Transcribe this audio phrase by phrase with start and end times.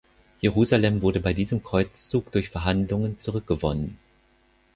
[0.41, 3.99] Jerusalem wurde bei diesem Kreuzzug durch Verhandlungen zurückgewonnen.